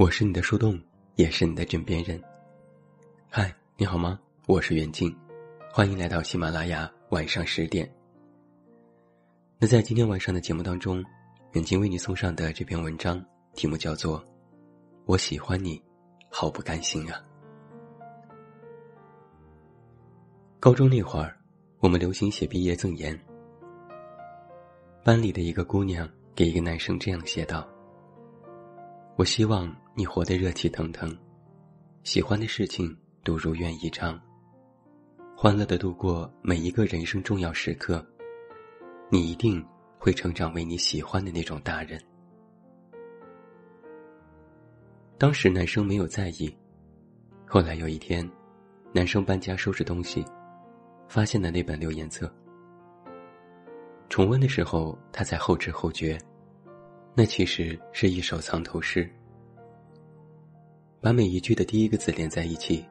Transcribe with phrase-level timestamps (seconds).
[0.00, 0.80] 我是你的树洞，
[1.16, 2.18] 也是你的枕边人。
[3.28, 4.18] 嗨，你好吗？
[4.46, 5.14] 我是袁静，
[5.70, 7.86] 欢迎来到喜马拉雅晚上十点。
[9.58, 11.04] 那在今天晚上的节目当中，
[11.52, 13.22] 远近为你送上的这篇文章
[13.52, 14.18] 题目叫做
[15.04, 15.78] 《我喜欢你，
[16.30, 17.22] 好不甘心啊》。
[20.58, 21.36] 高中那会儿，
[21.78, 23.20] 我们流行写毕业赠言，
[25.04, 27.68] 班里的一个姑娘给一个男生这样写道
[29.16, 31.14] ：“我希望。”你活得热气腾腾，
[32.04, 34.18] 喜欢的事情都如愿以偿，
[35.36, 38.02] 欢乐的度过每一个人生重要时刻。
[39.10, 39.62] 你一定
[39.98, 42.02] 会成长为你喜欢的那种大人。
[45.18, 46.50] 当时男生没有在意，
[47.46, 48.26] 后来有一天，
[48.94, 50.24] 男生搬家收拾东西，
[51.08, 52.34] 发现了那本留言册。
[54.08, 56.18] 重温的时候，他才后知后觉，
[57.14, 59.06] 那其实是一首藏头诗。
[61.00, 62.84] 把每一句的第一个字连在一起，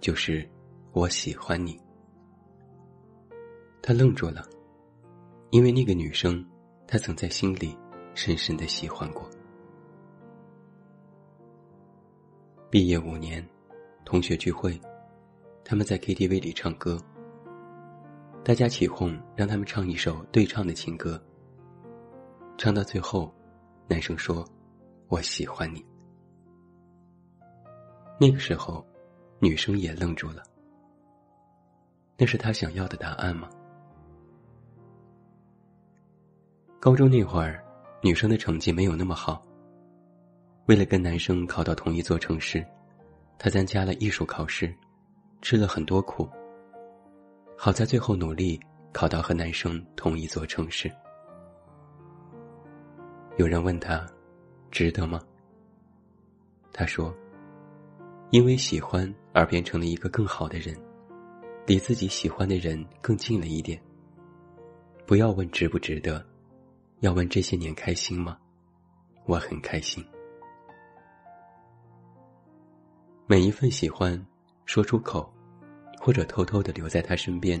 [0.00, 0.48] 就是
[0.92, 1.78] “我喜欢你”。
[3.82, 4.48] 他愣住了，
[5.50, 6.42] 因为那个女生，
[6.86, 7.76] 他曾在心里
[8.14, 9.28] 深深的喜欢过。
[12.70, 13.46] 毕业五年，
[14.06, 14.80] 同学聚会，
[15.62, 16.98] 他们在 KTV 里唱歌。
[18.42, 21.22] 大家起哄，让他们唱一首对唱的情歌。
[22.56, 23.30] 唱到最后，
[23.86, 24.48] 男生说
[25.08, 25.84] ：“我喜欢你。”
[28.22, 28.84] 那个时候，
[29.38, 30.42] 女生也愣住了。
[32.18, 33.48] 那是她想要的答案吗？
[36.78, 37.64] 高中那会儿，
[38.02, 39.42] 女生的成绩没有那么好。
[40.66, 42.62] 为了跟男生考到同一座城市，
[43.38, 44.70] 她参加了艺术考试，
[45.40, 46.28] 吃了很多苦。
[47.56, 48.60] 好在最后努力
[48.92, 50.92] 考到和男生同一座城市。
[53.38, 54.06] 有人问她，
[54.70, 55.22] 值得吗？
[56.70, 57.10] 她说。
[58.30, 60.76] 因为喜欢而变成了一个更好的人，
[61.66, 63.80] 离自己喜欢的人更近了一点。
[65.04, 66.24] 不要问值不值得，
[67.00, 68.38] 要问这些年开心吗？
[69.26, 70.04] 我很开心。
[73.26, 74.24] 每一份喜欢，
[74.64, 75.32] 说出口，
[76.00, 77.60] 或者偷偷的留在他身边，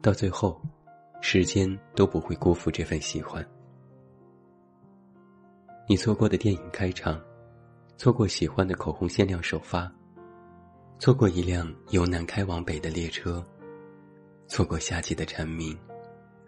[0.00, 0.60] 到最后，
[1.20, 3.48] 时间都不会辜负这份喜欢。
[5.88, 7.20] 你错过的电影开场。
[8.02, 9.88] 错过喜欢的口红限量首发，
[10.98, 13.46] 错过一辆由南开往北的列车，
[14.48, 15.78] 错过夏季的蝉鸣，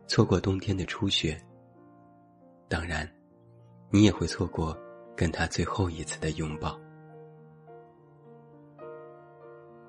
[0.08, 1.40] 错过冬天的初雪。
[2.68, 3.08] 当然，
[3.88, 4.76] 你也会错过
[5.16, 6.76] 跟他最后一次的拥抱。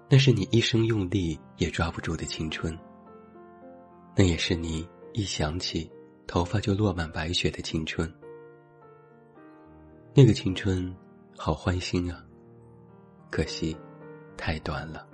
[0.08, 2.78] 那是你一生用力也抓不住的青春。
[4.16, 5.92] 那也是你一想起
[6.28, 8.08] 头发就落满白雪的青春。
[10.14, 10.96] 那个青春。
[11.38, 12.26] 好欢欣啊！
[13.30, 13.76] 可惜，
[14.38, 15.06] 太短了。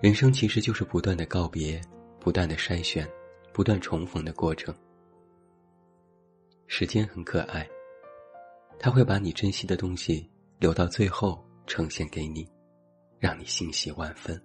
[0.00, 1.80] 人生其实就是不断的告别，
[2.18, 3.08] 不断的筛选，
[3.52, 4.74] 不断重逢的过程。
[6.66, 7.66] 时间很可爱，
[8.78, 12.46] 它会把你珍惜的东西留到最后呈现给你，
[13.20, 14.40] 让你欣喜万分。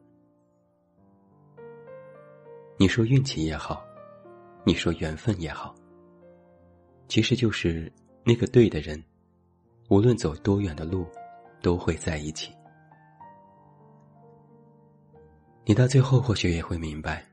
[2.78, 3.84] 你说运气也好，
[4.64, 5.76] 你说缘分也好，
[7.08, 7.92] 其实就是
[8.24, 9.04] 那个对的人。
[9.92, 11.06] 无论走多远的路，
[11.62, 12.56] 都会在一起。
[15.66, 17.28] 你到最后或许也会明白，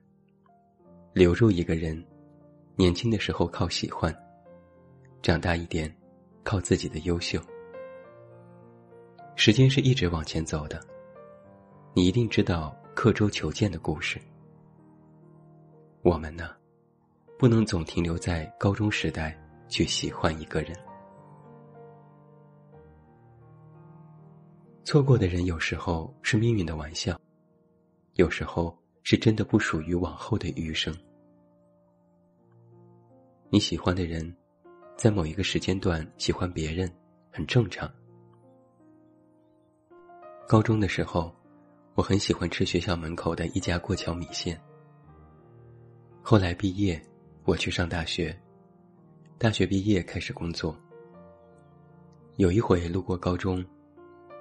[1.12, 2.04] 留住一个人，
[2.74, 4.12] 年轻的时候靠喜欢，
[5.22, 5.88] 长大一点，
[6.42, 7.40] 靠自己的优秀。
[9.36, 10.84] 时间是一直往前走的，
[11.94, 14.20] 你一定知道刻舟求剑的故事。
[16.02, 16.50] 我们呢，
[17.38, 20.76] 不能总停留在高中时代去喜欢一个人。
[24.88, 27.20] 错过的人有时候是命运的玩笑，
[28.14, 30.96] 有时候是真的不属于往后的余生。
[33.50, 34.34] 你喜欢的人，
[34.96, 36.90] 在某一个时间段喜欢别人，
[37.30, 37.86] 很正常。
[40.48, 41.36] 高中的时候，
[41.94, 44.58] 我很喜欢吃学校门口的一家过桥米线。
[46.22, 46.98] 后来毕业，
[47.44, 48.34] 我去上大学，
[49.36, 50.74] 大学毕业开始工作。
[52.36, 53.62] 有一回路过高中。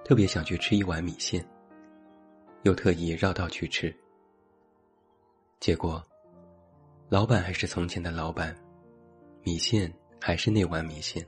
[0.07, 1.45] 特别想去吃一碗米线，
[2.63, 3.93] 又特意绕道去吃。
[5.59, 6.01] 结果，
[7.09, 8.55] 老板还是从前的老板，
[9.43, 11.27] 米线还是那碗米线。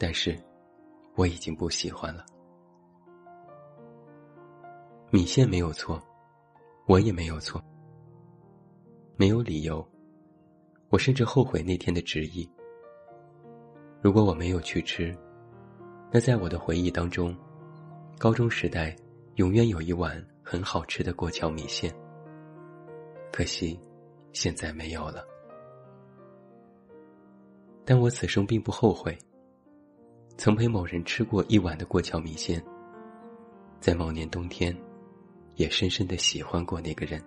[0.00, 0.36] 但是，
[1.14, 2.26] 我已经不喜欢了。
[5.08, 6.02] 米线没有错，
[6.88, 7.62] 我也没有错，
[9.14, 9.88] 没有理由。
[10.88, 12.50] 我甚至后悔那天的执意。
[14.02, 15.16] 如果我没有去吃，
[16.10, 17.36] 那在我的回忆当中，
[18.18, 18.96] 高中时代
[19.34, 21.94] 永远有一碗很好吃的过桥米线。
[23.30, 23.78] 可惜，
[24.32, 25.22] 现在没有了。
[27.84, 29.16] 但我此生并不后悔，
[30.38, 32.62] 曾陪某人吃过一碗的过桥米线。
[33.78, 34.76] 在某年冬天，
[35.56, 37.22] 也深深的喜欢过那个人。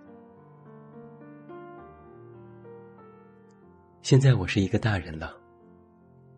[4.01, 5.37] 现在我是一个大人了，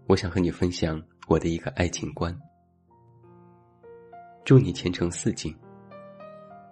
[0.07, 2.37] 我想和你分享我的一个爱情观。
[4.43, 5.55] 祝你前程似锦。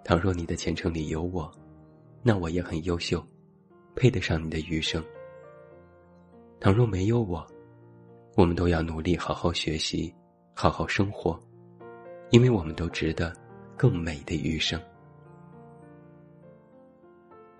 [0.04, 1.50] 倘若你的前程里有我，
[2.22, 3.24] 那我也很优秀，
[3.94, 5.02] 配得上你的余生。
[6.58, 7.46] 倘若没有我，
[8.36, 10.12] 我们都要努力好好学习，
[10.54, 11.40] 好好生活。
[12.30, 13.32] 因为我们都值得
[13.76, 14.80] 更美的余生，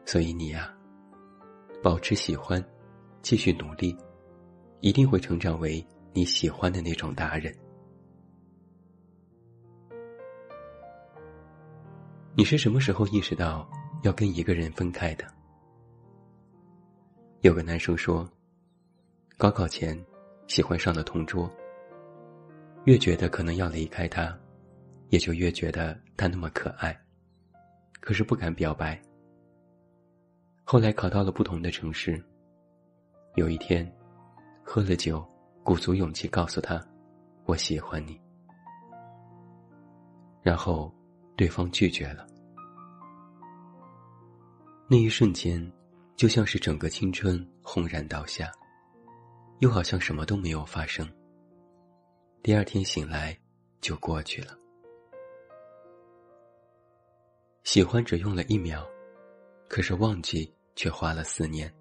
[0.05, 0.75] 所以你呀，
[1.83, 2.65] 保持喜欢，
[3.21, 3.95] 继续努力，
[4.81, 7.55] 一定会成长为你喜欢的那种达人。
[12.35, 13.69] 你是什么时候意识到
[14.03, 15.25] 要跟一个人分开的？
[17.41, 18.29] 有个男生说，
[19.37, 19.99] 高考前
[20.47, 21.51] 喜欢上了同桌，
[22.85, 24.39] 越觉得可能要离开他。
[25.09, 26.99] 也就越觉得他那么可爱，
[28.01, 28.99] 可是不敢表白。
[30.65, 32.19] 后来考到了不同的城市，
[33.35, 33.87] 有一天，
[34.65, 35.23] 喝了酒，
[35.65, 36.85] 鼓足勇气告诉他
[37.47, 38.21] ：“我喜欢你。”
[40.43, 40.93] 然后，
[41.37, 42.27] 对方拒绝了。
[44.89, 45.73] 那一瞬间，
[46.17, 48.51] 就像是整个青春轰然倒下，
[49.61, 51.09] 又好像什么都没有发生。
[52.43, 53.39] 第二天醒来，
[53.81, 54.59] 就过去了。
[57.63, 58.85] 喜欢只用了一秒，
[59.69, 61.73] 可是忘记却花了四年。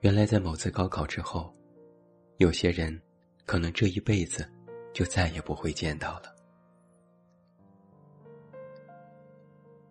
[0.00, 1.52] 原来在某次高考之后，
[2.38, 3.00] 有些人
[3.44, 4.48] 可能这一辈子
[4.92, 6.34] 就再也不会见到了。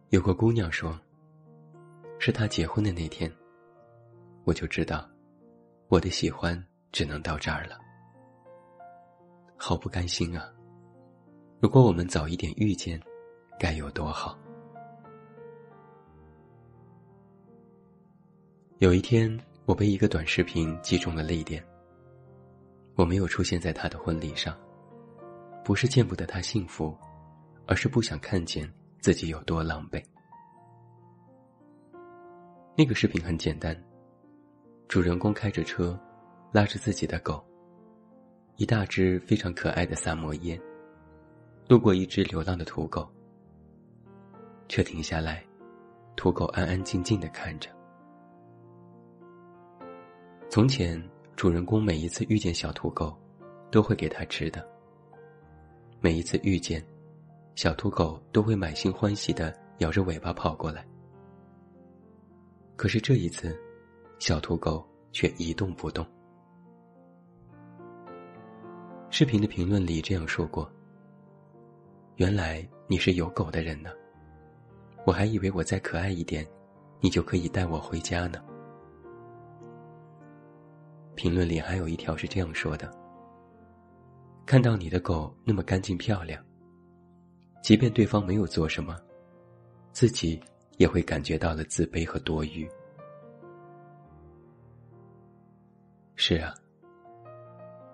[0.10, 1.00] 有个姑娘说
[2.20, 3.32] ：“是她结婚的那天，
[4.44, 5.10] 我就知道，
[5.88, 6.62] 我的喜欢
[6.92, 7.80] 只能到这儿了。”
[9.58, 10.54] 好不甘心啊！
[11.60, 13.02] 如果我们早一点遇见。
[13.58, 14.38] 该有多好！
[18.80, 21.66] 有一天，我被一个短视频击中了泪点。
[22.96, 24.58] 我没有出现在他的婚礼上，
[25.64, 26.98] 不是见不得他幸福，
[27.68, 30.02] 而是不想看见自己有多狼狈。
[32.78, 33.76] 那个视频很简单，
[34.88, 36.00] 主人公开着车，
[36.52, 37.46] 拉着自己的狗，
[38.56, 40.60] 一大只非常可爱的萨摩耶，
[41.68, 43.10] 路过一只流浪的土狗。
[44.68, 45.46] 车停下来，
[46.16, 47.70] 土狗安安静静的看着。
[50.50, 51.02] 从前，
[51.36, 53.14] 主人公每一次遇见小土狗，
[53.70, 54.66] 都会给它吃的。
[56.00, 56.82] 每一次遇见，
[57.56, 60.88] 小土狗都会满心欢喜的摇着尾巴跑过来。
[62.78, 63.54] 可是这一次，
[64.18, 66.06] 小土狗却一动不动。
[69.10, 70.72] 视频的评论里这样说过
[72.15, 73.89] ：“原来你是有狗的人呢。”
[75.06, 76.48] 我还以为我再可爱一点，
[77.01, 78.42] 你就可以带我回家呢。
[81.15, 82.91] 评论里还有一条是这样说的
[84.45, 86.43] ：“看到你的狗那么干净漂亮，
[87.63, 88.98] 即便对方没有做什么，
[89.91, 90.39] 自己
[90.77, 92.67] 也会感觉到了自卑和多余。”
[96.17, 96.53] 是啊，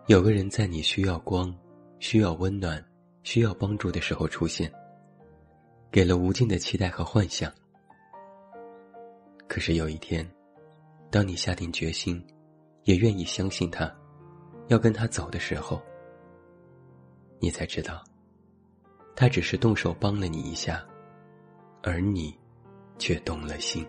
[0.08, 1.54] 有个人在你需要光、
[2.00, 2.84] 需要温暖、
[3.24, 4.72] 需要帮助的时候出现。
[5.92, 7.52] 给了无尽的期待和幻想，
[9.46, 10.26] 可是有一天，
[11.10, 12.26] 当你下定决心，
[12.84, 13.94] 也愿意相信他，
[14.68, 15.82] 要跟他走的时候，
[17.40, 18.04] 你才知道，
[19.16, 20.86] 他只是动手帮了你一下，
[21.84, 22.38] 而你，
[22.98, 23.88] 却动了心。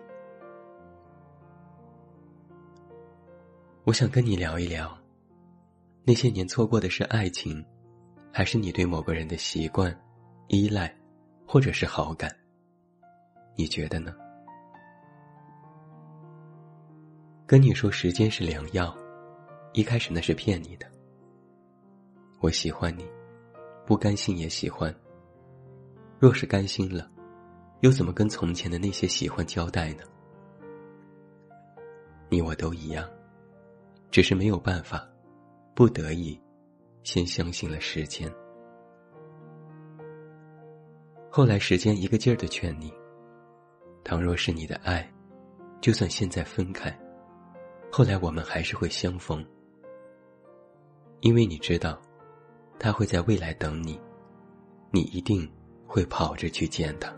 [3.83, 4.97] 我想跟你聊一聊，
[6.03, 7.63] 那些年错过的是爱情，
[8.31, 9.93] 还是你对某个人的习惯、
[10.47, 10.93] 依赖？
[11.45, 12.33] 或者是好感，
[13.55, 14.15] 你觉得呢？
[17.53, 18.97] 跟你说时间是良药，
[19.73, 20.87] 一开始那是骗你的。
[22.39, 23.07] 我喜欢你，
[23.85, 24.91] 不甘心也喜欢。
[26.17, 27.07] 若是甘心了，
[27.81, 30.03] 又怎么跟从前的那些喜欢交代呢？
[32.27, 33.07] 你我都一样，
[34.09, 35.07] 只是没有办法，
[35.75, 36.41] 不得已，
[37.03, 38.33] 先相信了时间。
[41.29, 42.91] 后来，时间一个劲儿的劝你：
[44.03, 45.07] 倘若是你的爱，
[45.81, 46.91] 就算现在分开，
[47.95, 49.45] 后来我们还是会相逢，
[51.19, 52.01] 因为你知道，
[52.79, 54.01] 他会在未来等你，
[54.89, 55.47] 你一定
[55.85, 57.15] 会跑着去见他。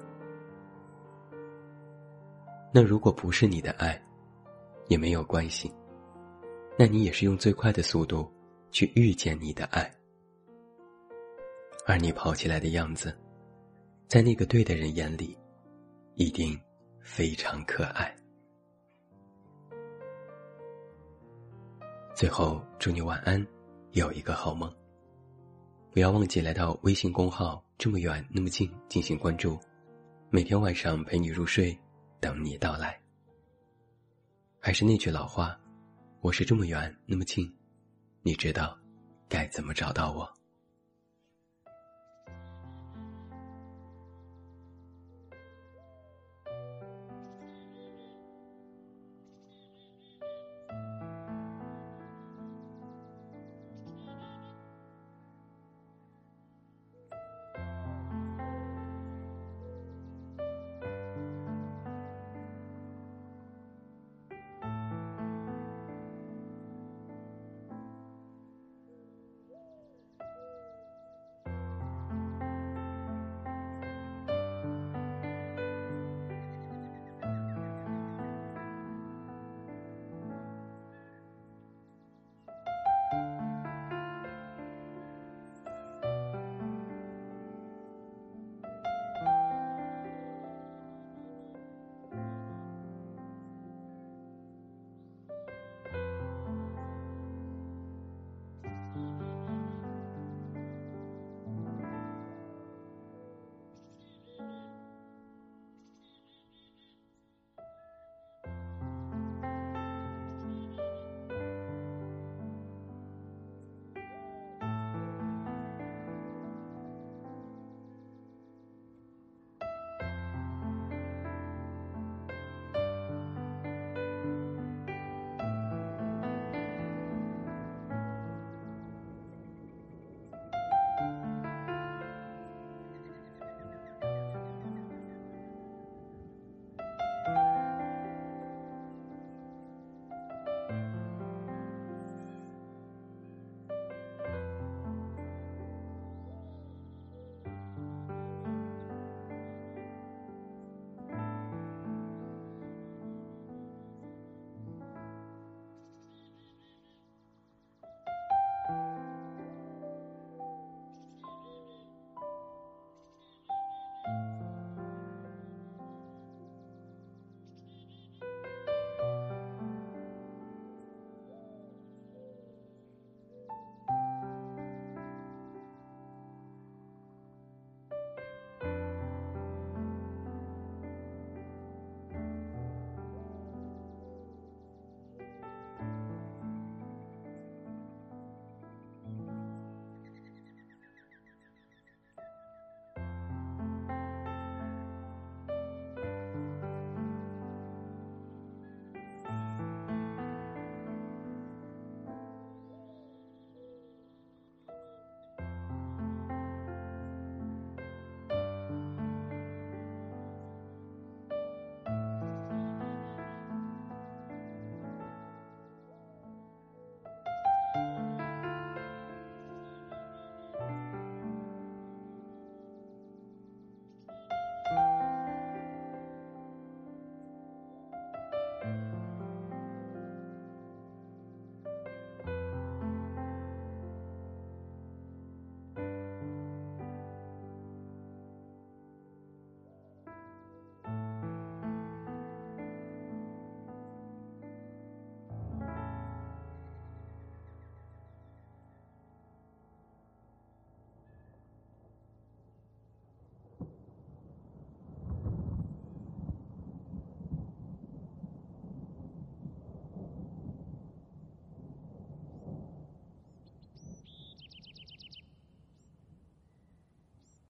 [2.74, 3.98] 那如果不是你的爱，
[4.90, 5.74] 也没有关系。
[6.78, 8.30] 那你也是用最快的速度
[8.70, 9.90] 去遇见你的爱，
[11.86, 13.18] 而你跑起来的样子，
[14.10, 15.38] 在那个对的人眼里，
[16.16, 16.60] 一定
[17.00, 18.14] 非常可爱。
[22.16, 23.46] 最后，祝你晚安，
[23.92, 24.74] 有一个好梦。
[25.92, 29.60] 不要忘记来到微信公号“这么远那么近”进行关注，
[30.30, 31.78] 每天晚上陪你入睡，
[32.22, 32.98] 等你到来。
[34.62, 35.60] 还是那句老话。
[36.22, 37.54] 我是这么远那么近，
[38.22, 38.80] 你知道
[39.28, 40.35] 该怎么找到我？